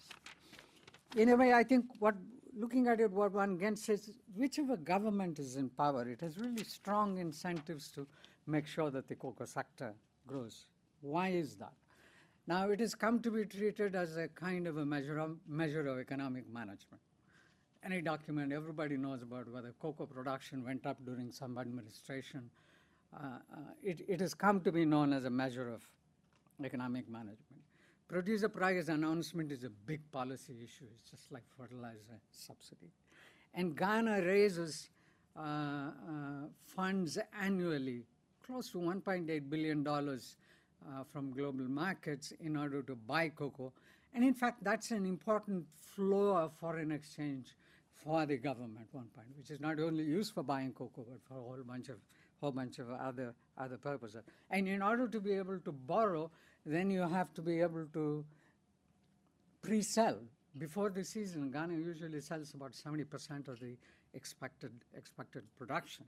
In 1.17 1.31
a 1.31 1.37
way, 1.37 1.53
I 1.53 1.65
think 1.65 1.87
what 1.99 2.15
looking 2.57 2.89
at 2.89 3.01
it, 3.01 3.11
what 3.11 3.33
one 3.33 3.57
gets 3.57 3.89
is 3.89 4.11
whichever 4.35 4.77
government 4.77 5.39
is 5.39 5.57
in 5.57 5.69
power, 5.69 6.09
it 6.09 6.21
has 6.23 6.39
really 6.39 6.65
strong 6.65 7.19
incentives 7.19 7.89
to 7.93 8.07
make 8.47 8.67
sure 8.67 8.91
that 8.91 9.09
the 9.09 9.15
cocoa 9.15 9.45
sector 9.45 9.93
grows. 10.27 10.67
Why 11.03 11.29
is 11.29 11.57
that? 11.57 11.75
Now, 12.47 12.71
it 12.71 12.81
has 12.81 12.95
come 12.95 13.21
to 13.21 13.31
be 13.31 13.45
treated 13.45 13.95
as 13.95 14.17
a 14.17 14.29
kind 14.29 14.67
of 14.67 14.79
a 14.79 14.87
measure 14.87 15.19
of, 15.19 15.37
measure 15.49 15.87
of 15.87 15.99
economic 15.99 16.49
management. 16.53 17.03
Any 17.85 18.01
document, 18.01 18.53
everybody 18.53 18.97
knows 18.97 19.23
about 19.23 19.53
whether 19.53 19.75
cocoa 19.81 20.07
production 20.07 20.65
went 20.65 20.87
up 20.87 21.05
during 21.05 21.33
some 21.33 21.59
administration. 21.59 22.51
Uh, 23.17 23.39
it, 23.83 24.03
it 24.09 24.21
has 24.21 24.35
come 24.35 24.61
to 24.61 24.73
be 24.73 24.85
known 24.85 25.13
as 25.13 25.25
a 25.25 25.31
measure 25.31 25.69
of 25.69 25.83
economic 26.65 27.09
management. 27.09 27.63
Producer 28.09 28.49
price 28.49 28.89
announcement 28.89 29.51
is 29.51 29.65
a 29.65 29.71
big 29.71 30.01
policy 30.13 30.55
issue. 30.63 30.85
It's 31.01 31.11
just 31.11 31.33
like 31.33 31.43
fertilizer 31.57 32.21
subsidy. 32.31 32.93
And 33.55 33.77
Ghana 33.77 34.23
raises 34.23 34.91
uh, 35.37 35.41
uh, 35.41 35.91
funds 36.65 37.19
annually, 37.41 38.03
close 38.47 38.71
to 38.71 38.79
$1.8 38.79 39.51
billion 39.51 39.87
uh, 39.87 41.05
from 41.11 41.33
global 41.33 41.65
markets 41.65 42.33
in 42.41 42.57
order 42.57 42.83
to 42.83 42.95
buy 42.95 43.29
cocoa. 43.31 43.73
And 44.15 44.25
in 44.25 44.35
fact, 44.35 44.63
that's 44.63 44.93
an 44.93 45.05
important 45.05 45.67
flow 45.95 46.37
of 46.37 46.53
foreign 46.53 46.93
exchange 46.93 47.57
for 48.05 48.25
the 48.25 48.37
government, 48.37 48.87
one 48.93 49.09
point, 49.15 49.29
which 49.37 49.51
is 49.51 49.59
not 49.59 49.81
only 49.81 50.05
used 50.05 50.33
for 50.33 50.43
buying 50.43 50.73
cocoa, 50.73 51.05
but 51.11 51.21
for 51.27 51.39
a 51.39 51.43
whole 51.43 51.65
bunch 51.67 51.89
of 51.89 51.97
whole 52.41 52.53
bunch 52.53 52.79
of 52.79 52.91
other 52.91 53.35
other 53.59 53.77
purposes. 53.77 54.23
And 54.51 54.69
in 54.69 54.83
order 54.83 55.09
to 55.09 55.21
be 55.21 55.33
able 55.33 55.59
to 55.61 55.73
borrow, 55.73 56.31
then 56.65 56.91
you 56.91 57.03
have 57.03 57.33
to 57.35 57.43
be 57.43 57.61
able 57.61 57.87
to 57.95 58.25
pre-sell. 59.63 60.19
Before 60.59 60.91
the 60.91 61.05
season, 61.05 61.51
Ghana 61.51 61.75
usually 61.75 62.21
sells 62.21 62.55
about 62.55 62.73
70% 62.73 63.49
of 63.49 63.61
the 63.61 63.77
expected, 64.15 64.73
expected 64.97 65.43
production, 65.59 66.05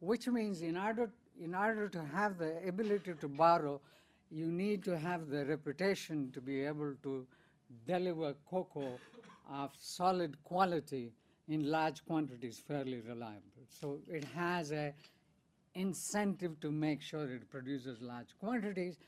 which 0.00 0.28
means 0.28 0.62
in 0.62 0.76
order, 0.76 1.10
in 1.40 1.54
order 1.54 1.88
to 1.88 2.04
have 2.04 2.38
the 2.38 2.66
ability 2.68 3.14
to 3.20 3.28
borrow, 3.28 3.80
you 4.30 4.46
need 4.46 4.84
to 4.84 4.96
have 4.96 5.28
the 5.28 5.44
reputation 5.44 6.30
to 6.32 6.40
be 6.40 6.64
able 6.64 6.94
to 7.02 7.26
deliver 7.86 8.34
cocoa 8.48 8.98
of 9.52 9.70
solid 9.76 10.36
quality 10.44 11.12
in 11.48 11.68
large 11.68 12.04
quantities 12.04 12.62
fairly 12.66 13.00
reliable. 13.00 13.64
So 13.68 13.98
it 14.08 14.24
has 14.36 14.70
a 14.70 14.94
incentive 15.74 16.58
to 16.60 16.70
make 16.70 17.00
sure 17.00 17.24
it 17.32 17.48
produces 17.50 18.00
large 18.00 18.28
quantities 18.38 18.98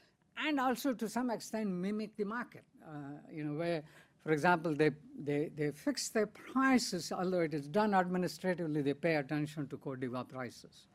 and 0.46 0.58
also 0.60 0.92
to 0.92 1.08
some 1.08 1.30
extent 1.30 1.68
mimic 1.68 2.16
the 2.16 2.24
market. 2.24 2.64
Uh, 2.86 3.18
you 3.30 3.44
know, 3.44 3.58
where, 3.58 3.82
for 4.22 4.32
example, 4.32 4.74
they, 4.74 4.90
they, 5.18 5.50
they 5.56 5.70
fix 5.70 6.08
their 6.08 6.26
prices, 6.26 7.12
although 7.12 7.40
it 7.40 7.54
is 7.54 7.66
done 7.66 7.94
administratively, 7.94 8.82
they 8.82 8.94
pay 8.94 9.16
attention 9.16 9.66
to 9.68 9.76
d'Ivoire 9.76 10.28
prices. 10.28 10.86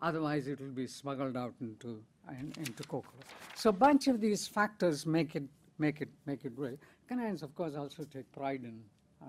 Otherwise, 0.00 0.48
it 0.48 0.60
will 0.60 0.68
be 0.68 0.86
smuggled 0.86 1.36
out 1.36 1.54
into, 1.60 2.02
in, 2.28 2.52
into 2.58 2.82
cocoa. 2.84 3.14
So 3.54 3.70
a 3.70 3.72
bunch 3.72 4.08
of 4.08 4.20
these 4.20 4.48
factors 4.48 5.06
make 5.06 5.36
it, 5.36 5.44
make 5.78 6.00
it, 6.00 6.08
make 6.26 6.44
it 6.44 6.56
great. 6.56 6.78
Ghanaians, 7.08 7.42
of 7.42 7.54
course, 7.54 7.76
also 7.76 8.02
take 8.04 8.30
pride 8.32 8.62
in, 8.64 8.82
uh, 9.22 9.26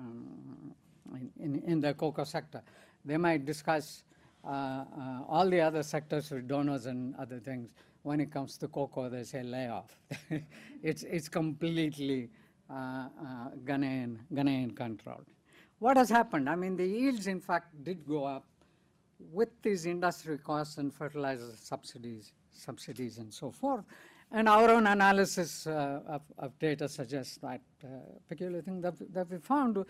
um, 0.00 0.74
in, 1.14 1.30
in, 1.38 1.62
in 1.64 1.80
the 1.80 1.94
cocoa 1.94 2.24
sector. 2.24 2.60
They 3.04 3.16
might 3.16 3.44
discuss 3.44 4.02
all 4.46 5.48
the 5.48 5.60
other 5.60 5.82
sectors 5.82 6.30
with 6.30 6.46
donors 6.48 6.86
and 6.86 7.14
other 7.16 7.38
things 7.38 7.70
when 8.06 8.20
it 8.20 8.30
comes 8.30 8.56
to 8.56 8.68
cocoa, 8.68 9.08
they 9.08 9.24
say 9.24 9.42
layoff. 9.42 9.98
it's, 10.82 11.02
it's 11.02 11.28
completely 11.28 12.30
uh, 12.70 12.74
uh, 12.74 13.08
Ghanaian, 13.64 14.18
Ghanaian 14.32 14.76
controlled. 14.76 15.26
What 15.80 15.96
has 15.96 16.08
happened? 16.08 16.48
I 16.48 16.54
mean, 16.54 16.76
the 16.76 16.86
yields, 16.86 17.26
in 17.26 17.40
fact, 17.40 17.82
did 17.82 18.06
go 18.06 18.24
up 18.24 18.44
with 19.18 19.48
these 19.60 19.86
industry 19.86 20.38
costs 20.38 20.78
and 20.78 20.94
fertilizer 20.94 21.50
subsidies, 21.60 22.32
subsidies 22.52 23.18
and 23.18 23.34
so 23.34 23.50
forth. 23.50 23.84
And 24.30 24.48
our 24.48 24.70
own 24.70 24.86
analysis 24.86 25.66
uh, 25.66 26.00
of, 26.06 26.22
of 26.38 26.56
data 26.60 26.88
suggests 26.88 27.38
that 27.38 27.60
uh, 27.82 27.88
peculiar 28.28 28.62
thing 28.62 28.80
that, 28.82 28.94
that 29.12 29.28
we 29.28 29.38
found 29.38 29.84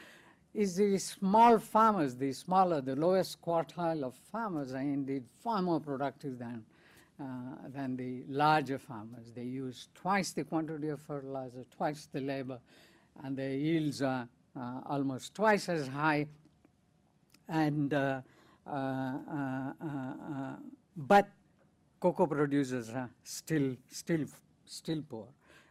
is 0.57 0.77
the 0.77 0.97
small 0.97 1.59
farmers, 1.59 2.17
the 2.17 2.33
smaller, 2.33 2.81
the 2.81 2.97
lowest 2.97 3.43
quartile 3.43 4.03
of 4.03 4.15
farmers 4.33 4.73
are 4.73 4.79
indeed 4.79 5.25
far 5.45 5.61
more 5.61 5.79
productive 5.79 6.39
than, 6.39 6.65
uh, 7.21 7.25
than 7.69 7.95
the 7.97 8.23
larger 8.27 8.79
farmers. 8.79 9.33
They 9.35 9.43
use 9.43 9.89
twice 9.95 10.33
the 10.33 10.45
quantity 10.45 10.89
of 10.89 11.01
fertilizer, 11.01 11.67
twice 11.77 12.09
the 12.11 12.21
labor, 12.21 12.59
and 13.23 13.37
their 13.37 13.51
yields 13.51 14.01
are 14.01 14.27
uh, 14.59 14.81
almost 14.87 15.35
twice 15.35 15.69
as 15.69 15.89
high. 15.89 16.27
And 17.49 17.93
uh, 17.93 18.23
uh, 18.67 18.71
uh, 18.71 19.73
uh, 19.85 20.57
but 20.97 21.29
cocoa 22.01 22.27
producers 22.27 22.89
are 22.89 23.11
still, 23.25 23.77
still, 23.91 24.25
still 24.65 25.03
poor. 25.07 25.27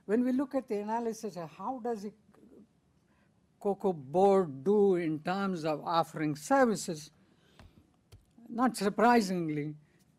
When 0.06 0.24
we 0.24 0.32
look 0.32 0.54
at 0.54 0.68
the 0.68 0.78
analysis 0.78 1.38
how 1.58 1.82
does 1.84 2.04
the 2.04 2.12
cocoa 3.66 3.94
board 3.94 4.64
do 4.64 4.96
in 4.96 5.18
terms 5.18 5.66
of 5.66 5.82
offering 5.84 6.36
services, 6.36 7.10
not 8.48 8.78
surprisingly, 8.78 9.74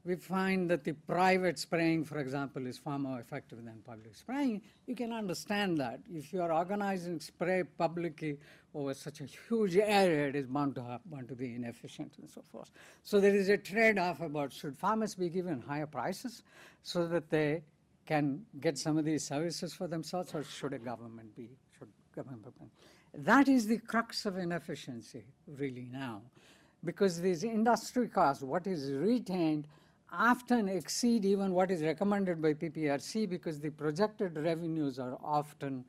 we 0.05 0.17
find 0.17 0.69
that 0.69 0.83
the 0.83 0.93
private 0.93 1.57
spraying, 1.57 2.05
for 2.05 2.19
example, 2.19 2.67
is 2.67 2.77
far 2.77 2.99
more 2.99 3.21
effective 3.21 3.65
than 3.65 3.81
public 3.87 4.17
spraying. 4.17 4.63
You 4.89 4.97
can 4.97 5.13
understand 5.13 5.79
that. 5.79 6.01
If 6.13 6.33
you 6.33 6.43
are 6.43 6.53
organizing 6.53 7.21
spray 7.21 7.63
publicly 7.79 8.39
over 8.75 8.95
such 8.95 9.21
a 9.21 9.27
huge 9.27 9.77
area, 9.77 10.27
it 10.27 10.35
is 10.35 10.47
bound 10.47 10.75
to, 10.75 10.83
have, 10.83 11.01
bound 11.07 11.29
to 11.29 11.37
be 11.37 11.55
inefficient 11.55 12.15
and 12.19 12.29
so 12.29 12.43
forth. 12.51 12.71
So 13.05 13.21
there 13.21 13.35
is 13.35 13.49
a 13.49 13.57
trade-off 13.57 14.21
about 14.21 14.53
should 14.53 14.77
farmers 14.77 15.15
be 15.15 15.29
given 15.29 15.61
higher 15.61 15.87
prices 15.87 16.43
so 16.83 17.07
that 17.07 17.31
they 17.31 17.63
can 18.07 18.45
get 18.61 18.77
some 18.77 18.99
of 18.99 19.05
these 19.05 19.25
services 19.25 19.73
for 19.73 19.87
themselves, 19.87 20.35
or 20.35 20.43
should 20.43 20.73
a 20.73 20.79
government 20.79 21.35
be, 21.37 21.49
should 21.79 21.89
government 22.13 22.45
be? 22.59 22.67
That 23.19 23.49
is 23.49 23.67
the 23.67 23.79
crux 23.79 24.27
of 24.27 24.37
inefficiency, 24.37 25.25
really, 25.47 25.89
now. 25.91 26.21
Because 26.85 27.21
these 27.21 27.45
industry 27.45 28.09
costs, 28.09 28.43
what 28.43 28.67
is 28.67 28.93
retained, 28.93 29.67
often 30.13 30.69
exceed 30.69 31.25
even 31.25 31.53
what 31.53 31.71
is 31.71 31.83
recommended 31.83 32.41
by 32.41 32.55
PPRC 32.55 33.29
because 33.29 33.59
the 33.59 33.71
projected 33.71 34.37
revenues 34.37 34.99
are 34.99 35.19
often 35.25 35.85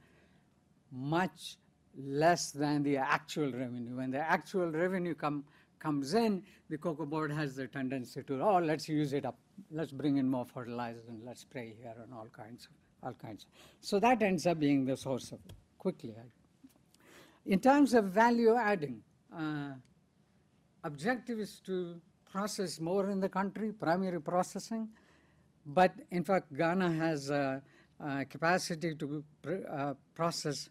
much 0.92 1.58
less 1.98 2.52
than 2.52 2.82
the 2.84 2.98
actual 2.98 3.52
revenue. 3.52 3.98
When 3.98 4.12
the 4.12 4.20
actual 4.20 4.72
revenue 4.72 5.14
come, 5.14 5.44
comes 5.80 6.14
in, 6.14 6.44
the 6.70 6.78
cocoa 6.78 7.06
board 7.06 7.32
has 7.32 7.56
the 7.56 7.68
tendency 7.68 8.24
to, 8.24 8.42
oh, 8.42 8.60
let's 8.60 8.88
use 8.88 9.14
it 9.14 9.26
up, 9.26 9.38
let's 9.72 9.92
bring 9.92 10.18
in 10.18 10.30
more 10.30 10.46
fertilizer 10.46 11.02
and 11.10 11.24
let's 11.26 11.42
spray 11.42 11.76
here 11.82 11.96
and 12.02 12.14
all 12.14 12.28
kinds 12.32 12.66
of, 12.66 12.72
all 13.08 13.14
kinds. 13.14 13.48
So 13.82 14.00
that 14.00 14.22
ends 14.22 14.48
up 14.48 14.60
being 14.60 14.86
the 14.86 14.96
source 14.96 15.32
of 15.32 15.40
quickly. 15.78 16.16
In 17.48 17.62
terms 17.62 17.94
of 17.94 18.06
value 18.06 18.56
adding, 18.56 19.02
uh, 19.34 19.72
objective 20.84 21.40
is 21.40 21.62
to 21.66 22.02
process 22.30 22.78
more 22.82 23.10
in 23.10 23.22
the 23.22 23.30
country, 23.30 23.72
primary 23.72 24.20
processing. 24.20 24.90
But 25.66 25.94
in 26.12 26.26
fact, 26.26 26.54
Ghana 26.54 26.92
has 26.92 27.30
a, 27.30 27.62
a 28.02 28.26
capacity 28.26 28.96
to 28.96 29.24
pr 29.42 29.54
uh, 29.72 29.94
process 30.14 30.70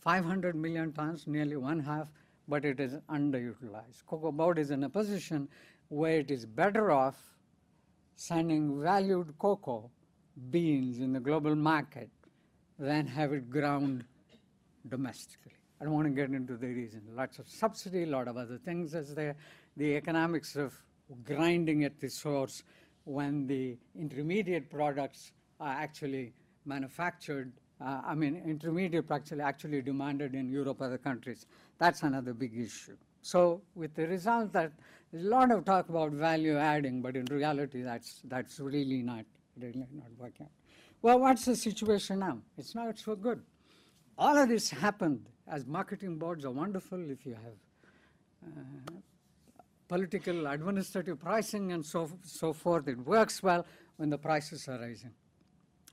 500 0.00 0.56
million 0.56 0.92
tons, 0.92 1.26
nearly 1.26 1.56
one 1.56 1.80
half, 1.80 2.08
but 2.46 2.64
it 2.64 2.80
is 2.80 2.94
underutilized. 3.10 4.06
Cocoa 4.06 4.32
Board 4.32 4.58
is 4.58 4.70
in 4.70 4.84
a 4.84 4.88
position 4.88 5.46
where 5.88 6.20
it 6.20 6.30
is 6.30 6.46
better 6.46 6.90
off 6.90 7.16
sending 8.16 8.80
valued 8.80 9.34
cocoa 9.38 9.90
beans 10.50 11.00
in 11.00 11.12
the 11.12 11.20
global 11.20 11.54
market 11.54 12.08
than 12.78 13.06
have 13.06 13.34
it 13.34 13.50
ground 13.50 14.04
domestically. 14.88 15.57
I 15.80 15.84
don't 15.84 15.94
want 15.94 16.06
to 16.06 16.12
get 16.12 16.30
into 16.30 16.56
the 16.56 16.66
reason. 16.66 17.02
Lots 17.14 17.38
of 17.38 17.48
subsidy, 17.48 18.02
a 18.02 18.06
lot 18.06 18.26
of 18.26 18.36
other 18.36 18.58
things 18.58 18.94
as 18.94 19.14
there. 19.14 19.36
The 19.76 19.96
economics 19.96 20.56
of 20.56 20.74
grinding 21.24 21.84
at 21.84 22.00
the 22.00 22.08
source 22.08 22.64
when 23.04 23.46
the 23.46 23.76
intermediate 23.98 24.70
products 24.70 25.32
are 25.60 25.72
actually 25.72 26.32
manufactured, 26.64 27.52
uh, 27.80 28.02
I 28.04 28.14
mean, 28.14 28.42
intermediate 28.44 29.10
actually 29.10 29.40
actually 29.40 29.82
demanded 29.82 30.34
in 30.34 30.50
Europe, 30.50 30.82
other 30.82 30.98
countries. 30.98 31.46
That's 31.78 32.02
another 32.02 32.34
big 32.34 32.58
issue. 32.58 32.96
So 33.22 33.62
with 33.74 33.94
the 33.94 34.06
result 34.06 34.52
that 34.52 34.72
there's 35.10 35.24
a 35.24 35.28
lot 35.28 35.50
of 35.50 35.64
talk 35.64 35.88
about 35.88 36.12
value 36.12 36.58
adding, 36.58 37.00
but 37.00 37.16
in 37.16 37.24
reality, 37.26 37.82
that's, 37.82 38.20
that's 38.24 38.60
really 38.60 39.02
not, 39.02 39.24
really 39.56 39.86
not 39.92 40.10
working 40.18 40.48
Well, 41.02 41.20
what's 41.20 41.44
the 41.44 41.56
situation 41.56 42.18
now? 42.18 42.38
It's 42.58 42.74
not 42.74 42.98
so 42.98 43.14
good. 43.14 43.42
All 44.18 44.36
of 44.36 44.48
this 44.48 44.68
happened 44.70 45.26
as 45.50 45.66
marketing 45.66 46.16
boards 46.16 46.44
are 46.44 46.50
wonderful 46.50 47.10
if 47.10 47.24
you 47.24 47.34
have 47.34 47.52
uh, 48.46 48.92
political, 49.88 50.46
administrative 50.46 51.18
pricing 51.18 51.72
and 51.72 51.84
so, 51.84 52.10
so 52.22 52.52
forth. 52.52 52.88
It 52.88 52.98
works 52.98 53.42
well 53.42 53.66
when 53.96 54.10
the 54.10 54.18
prices 54.18 54.68
are 54.68 54.78
rising. 54.78 55.12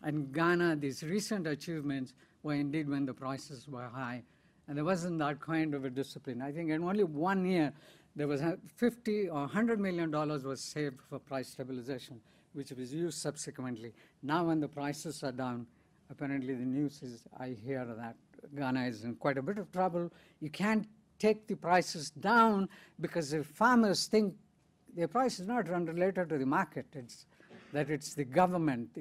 And 0.03 0.31
Ghana, 0.33 0.75
these 0.75 1.01
recent 1.03 1.47
achievements 1.47 2.13
were 2.43 2.53
indeed 2.53 2.89
when 2.89 3.05
the 3.05 3.13
prices 3.13 3.67
were 3.67 3.87
high. 3.87 4.23
And 4.67 4.77
there 4.77 4.85
wasn't 4.85 5.19
that 5.19 5.39
kind 5.39 5.73
of 5.73 5.85
a 5.85 5.89
discipline. 5.89 6.41
I 6.41 6.51
think 6.51 6.69
in 6.69 6.83
only 6.83 7.03
one 7.03 7.45
year, 7.45 7.71
there 8.15 8.27
was 8.27 8.41
50 8.75 9.29
or 9.29 9.41
100 9.41 9.79
million 9.79 10.11
dollars 10.11 10.43
was 10.43 10.61
saved 10.61 11.01
for 11.09 11.19
price 11.19 11.49
stabilization, 11.49 12.19
which 12.53 12.71
was 12.71 12.93
used 12.93 13.17
subsequently. 13.19 13.93
Now 14.23 14.45
when 14.45 14.59
the 14.59 14.67
prices 14.67 15.23
are 15.23 15.31
down, 15.31 15.67
apparently 16.09 16.53
the 16.53 16.65
news 16.65 17.01
is, 17.03 17.23
I 17.37 17.49
hear 17.49 17.85
that 17.85 18.15
Ghana 18.55 18.85
is 18.85 19.03
in 19.03 19.15
quite 19.15 19.37
a 19.37 19.41
bit 19.41 19.57
of 19.57 19.71
trouble. 19.71 20.11
You 20.41 20.49
can't 20.49 20.87
take 21.19 21.47
the 21.47 21.55
prices 21.55 22.09
down 22.09 22.69
because 22.99 23.31
the 23.31 23.43
farmers 23.43 24.07
think 24.07 24.33
the 24.95 25.07
price 25.07 25.39
is 25.39 25.47
not 25.47 25.67
related 25.69 26.29
to 26.29 26.37
the 26.37 26.45
market. 26.45 26.85
It's 26.93 27.25
that 27.73 27.89
it's 27.89 28.13
the 28.13 28.23
government 28.23 28.97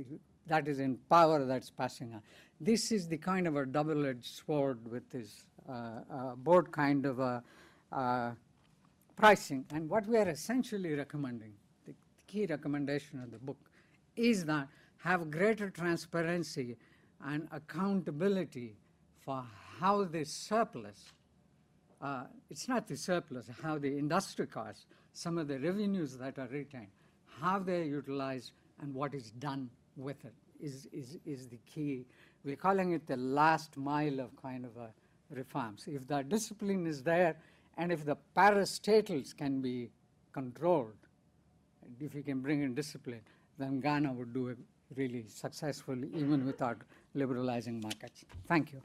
that 0.46 0.68
is 0.68 0.78
in 0.80 0.98
power 1.08 1.44
that's 1.44 1.70
passing 1.70 2.12
on. 2.14 2.22
This 2.60 2.92
is 2.92 3.08
the 3.08 3.18
kind 3.18 3.46
of 3.46 3.56
a 3.56 3.66
double-edged 3.66 4.24
sword 4.24 4.78
with 4.90 5.08
this 5.10 5.44
uh, 5.68 5.72
uh, 6.12 6.34
board 6.34 6.70
kind 6.72 7.06
of 7.06 7.20
a, 7.20 7.42
uh, 7.92 8.32
pricing. 9.16 9.64
And 9.72 9.88
what 9.88 10.06
we 10.06 10.16
are 10.16 10.28
essentially 10.28 10.94
recommending, 10.94 11.52
the 11.86 11.94
key 12.26 12.46
recommendation 12.46 13.22
of 13.22 13.30
the 13.30 13.38
book, 13.38 13.58
is 14.16 14.44
that 14.46 14.68
have 14.98 15.30
greater 15.30 15.70
transparency 15.70 16.76
and 17.24 17.48
accountability 17.52 18.76
for 19.24 19.44
how 19.80 20.04
the 20.04 20.24
surplus 20.24 21.12
uh, 22.04 22.24
it's 22.50 22.68
not 22.68 22.86
the 22.86 22.96
surplus, 22.96 23.46
how 23.62 23.78
the 23.78 23.88
industry 23.88 24.46
costs, 24.46 24.84
some 25.14 25.38
of 25.38 25.48
the 25.48 25.58
revenues 25.58 26.18
that 26.18 26.38
are 26.38 26.48
retained, 26.48 26.88
how 27.40 27.58
they're 27.58 27.84
utilized, 27.84 28.52
and 28.82 28.92
what 28.92 29.14
is 29.14 29.30
done 29.30 29.70
with 29.96 30.22
it 30.24 30.34
is, 30.60 30.86
is, 30.92 31.18
is 31.24 31.46
the 31.48 31.58
key. 31.72 32.04
We're 32.44 32.56
calling 32.56 32.92
it 32.92 33.06
the 33.06 33.16
last 33.16 33.78
mile 33.78 34.20
of 34.20 34.36
kind 34.42 34.66
of 34.66 34.76
a 34.76 34.90
reforms. 35.34 35.84
If 35.86 36.06
the 36.06 36.22
discipline 36.22 36.86
is 36.86 37.02
there, 37.02 37.36
and 37.78 37.90
if 37.90 38.04
the 38.04 38.16
parastatals 38.36 39.34
can 39.34 39.62
be 39.62 39.90
controlled, 40.32 40.92
if 42.00 42.14
you 42.14 42.22
can 42.22 42.40
bring 42.40 42.62
in 42.62 42.74
discipline, 42.74 43.22
then 43.58 43.80
Ghana 43.80 44.12
would 44.12 44.34
do 44.34 44.48
it 44.48 44.58
really 44.94 45.24
successfully 45.28 46.10
even 46.14 46.44
without 46.44 46.76
liberalizing 47.14 47.80
markets. 47.80 48.24
Thank 48.46 48.72
you. 48.74 48.82